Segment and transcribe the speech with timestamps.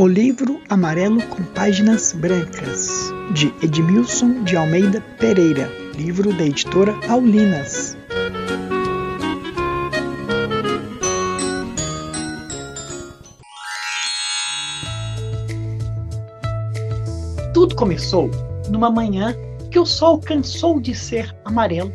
[0.00, 7.98] O livro amarelo com páginas brancas, de Edmilson de Almeida Pereira, livro da editora Paulinas.
[17.52, 18.30] Tudo começou
[18.70, 19.34] numa manhã
[19.70, 21.92] que o sol cansou de ser amarelo.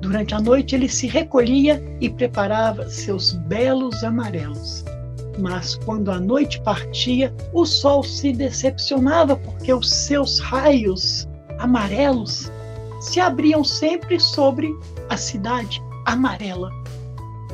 [0.00, 4.87] Durante a noite ele se recolhia e preparava seus belos amarelos
[5.38, 11.28] mas quando a noite partia, o sol se decepcionava porque os seus raios
[11.58, 12.50] amarelos
[13.00, 14.74] se abriam sempre sobre
[15.08, 16.70] a cidade amarela.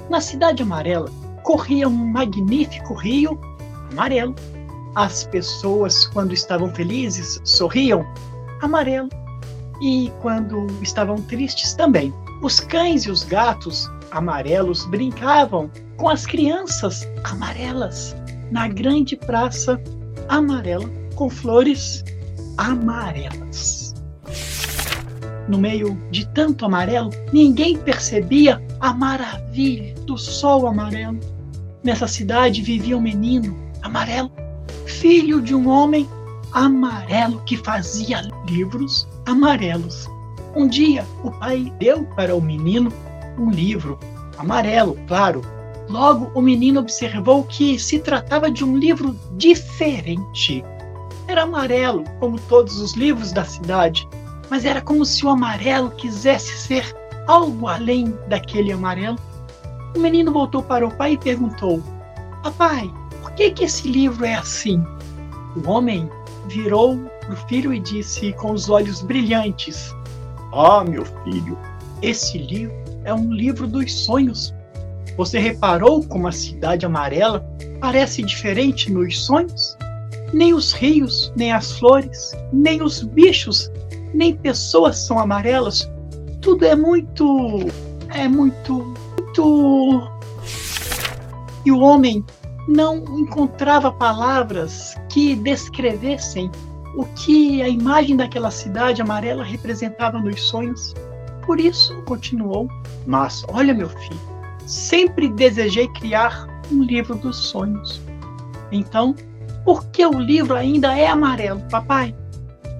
[0.08, 1.10] Na cidade amarela
[1.42, 3.38] corria um magnífico rio
[3.90, 4.34] amarelo.
[4.94, 8.06] As pessoas, quando estavam felizes, sorriam
[8.62, 9.08] amarelo.
[9.80, 12.14] E quando estavam tristes também.
[12.42, 18.16] Os cães e os gatos amarelos brincavam com as crianças amarelas
[18.50, 19.80] na grande praça
[20.28, 22.04] amarela com flores
[22.56, 23.94] amarelas.
[25.48, 31.18] No meio de tanto amarelo, ninguém percebia a maravilha do sol amarelo.
[31.82, 34.30] Nessa cidade vivia um menino amarelo,
[34.86, 36.08] filho de um homem
[36.52, 40.08] amarelo que fazia livros amarelos.
[40.56, 42.90] Um dia, o pai deu para o menino
[43.38, 43.98] um livro
[44.38, 45.42] amarelo, claro,
[45.88, 50.64] Logo, o menino observou que se tratava de um livro diferente.
[51.28, 54.08] Era amarelo, como todos os livros da cidade,
[54.50, 59.18] mas era como se o amarelo quisesse ser algo além daquele amarelo.
[59.94, 61.82] O menino voltou para o pai e perguntou:
[62.42, 62.90] Papai,
[63.22, 64.82] por que, que esse livro é assim?
[65.56, 66.08] O homem
[66.46, 69.94] virou para o filho e disse com os olhos brilhantes:
[70.52, 71.58] Ah, meu filho,
[72.02, 74.54] esse livro é um livro dos sonhos
[75.16, 77.44] você reparou como a cidade amarela
[77.80, 79.76] parece diferente nos sonhos?
[80.32, 83.70] Nem os rios, nem as flores, nem os bichos,
[84.12, 85.88] nem pessoas são amarelas.
[86.40, 87.66] Tudo é muito.
[88.12, 88.96] é muito.
[89.18, 90.10] muito.
[91.64, 92.24] E o homem
[92.66, 96.50] não encontrava palavras que descrevessem
[96.96, 100.92] o que a imagem daquela cidade amarela representava nos sonhos.
[101.46, 102.68] Por isso, continuou:
[103.06, 104.20] Mas olha, meu filho,
[104.66, 108.00] sempre desejei criar um livro dos sonhos.
[108.72, 109.14] Então,
[109.64, 112.14] por que o livro ainda é amarelo, papai?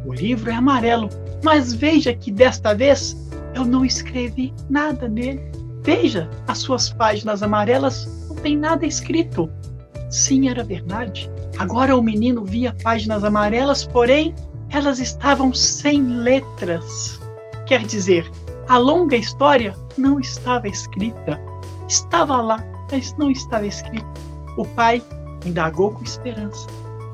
[0.04, 1.08] O livro é amarelo,
[1.42, 3.16] mas veja que desta vez
[3.54, 5.40] eu não escrevi nada nele.
[5.82, 9.50] Veja, as suas páginas amarelas não tem nada escrito.
[10.10, 11.30] Sim, era verdade.
[11.58, 14.34] Agora o menino via páginas amarelas, porém
[14.70, 17.20] elas estavam sem letras.
[17.66, 18.30] Quer dizer,
[18.68, 21.40] a longa história não estava escrita.
[21.88, 24.06] Estava lá, mas não estava escrito.
[24.56, 25.02] O pai
[25.44, 26.66] indagou com esperança.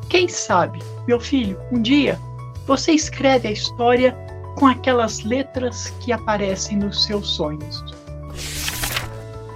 [0.09, 2.19] Quem sabe, meu filho, um dia
[2.66, 4.16] você escreve a história
[4.56, 7.84] com aquelas letras que aparecem nos seus sonhos.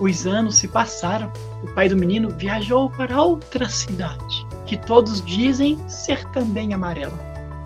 [0.00, 1.32] Os anos se passaram.
[1.62, 7.18] O pai do menino viajou para outra cidade, que todos dizem ser também amarela.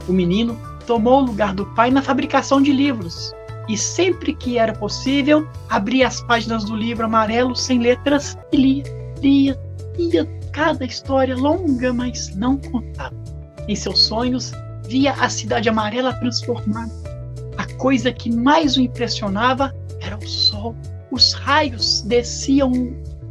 [0.06, 3.34] O menino tomou o lugar do pai na fabricação de livros
[3.69, 8.84] e sempre que era possível, abria as páginas do livro amarelo sem letras e lia,
[9.21, 9.61] lia,
[9.99, 13.15] lia cada história longa, mas não contava.
[13.69, 14.53] Em seus sonhos,
[14.89, 16.93] via a cidade amarela transformada.
[17.59, 20.75] A coisa que mais o impressionava era o sol.
[21.11, 22.73] Os raios desciam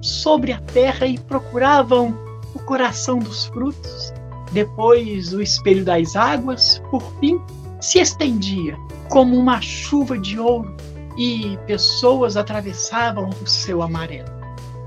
[0.02, 2.16] sobre a terra e procuravam
[2.54, 4.14] o coração dos frutos.
[4.52, 7.42] Depois, o espelho das águas, por fim,
[7.80, 8.78] se estendia
[9.10, 10.76] como uma chuva de ouro
[11.18, 14.30] e pessoas atravessavam o céu amarelo.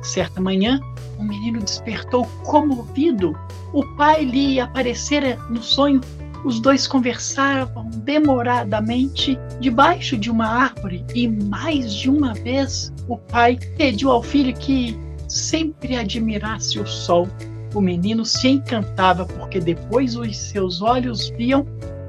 [0.02, 0.80] Certa manhã,
[1.18, 3.38] o menino despertou comovido.
[3.72, 6.00] O pai lhe aparecera no sonho.
[6.44, 13.58] Os dois conversavam demoradamente debaixo de uma árvore e mais de uma vez o pai
[13.76, 14.98] pediu ao filho que
[15.28, 17.28] sempre admirasse o sol.
[17.74, 21.66] O menino se encantava porque depois os seus olhos viam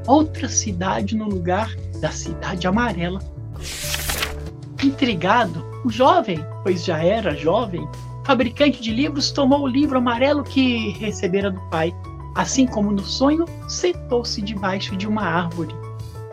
[0.08, 3.20] outra cidade no lugar da cidade amarela.
[4.84, 7.88] Intrigado, o jovem, pois já era jovem,
[8.24, 11.94] fabricante de livros, tomou o livro amarelo que recebera do pai.
[12.36, 15.76] Assim como no sonho, sentou-se debaixo de uma árvore.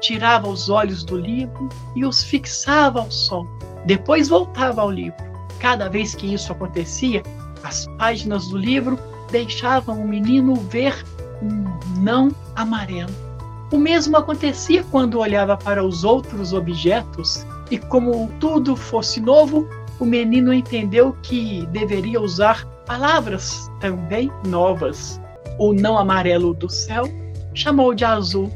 [0.01, 3.47] Tirava os olhos do livro e os fixava ao sol.
[3.85, 5.17] Depois voltava ao livro.
[5.59, 7.23] Cada vez que isso acontecia,
[7.65, 8.99] as páginas do livro
[9.31, 11.05] deixavam o menino ver
[11.43, 13.28] um não amarelo
[13.71, 19.69] o mesmo acontecia quando olhava para os outros objetos, e como tudo fosse novo,
[20.01, 25.21] o menino entendeu que deveria usar palavras também novas.
[25.59, 27.05] O não amarelo do céu
[27.53, 28.51] chamou de azul.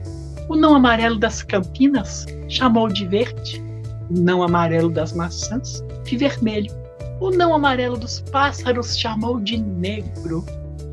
[0.49, 3.63] O não amarelo das campinas chamou de verde.
[4.09, 6.73] O não amarelo das maçãs de vermelho.
[7.21, 10.45] O não amarelo dos pássaros chamou de negro.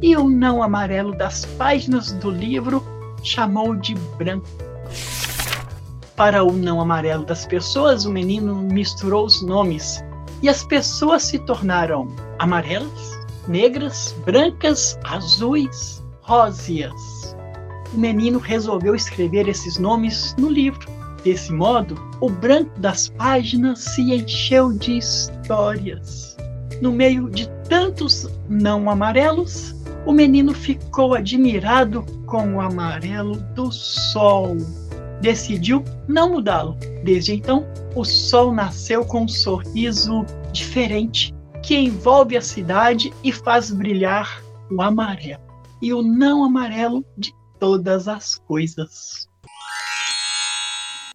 [0.02, 2.84] E o não amarelo das páginas do livro
[3.24, 4.48] chamou de branco.
[6.16, 10.04] Para o não amarelo das pessoas, o menino misturou os nomes
[10.42, 12.08] e as pessoas se tornaram
[12.40, 13.18] amarelas,
[13.48, 17.36] negras, brancas, azuis, róseas.
[17.94, 20.88] O menino resolveu escrever esses nomes no livro.
[21.24, 26.38] Desse modo, o branco das páginas se encheu de histórias.
[26.82, 29.76] No meio de tantos não amarelos,
[30.06, 34.58] o menino ficou admirado com o amarelo do sol
[35.22, 36.78] decidiu não mudá-lo.
[37.04, 43.70] Desde então, o sol nasceu com um sorriso diferente que envolve a cidade e faz
[43.70, 44.42] brilhar
[44.72, 45.42] o amarelo
[45.82, 49.28] e o não amarelo de todas as coisas.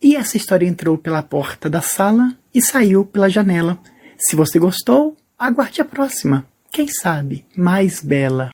[0.02, 3.78] E essa história entrou pela porta da sala e saiu pela janela.
[4.18, 6.46] Se você gostou, aguarde a próxima.
[6.70, 8.50] Quem sabe mais bela.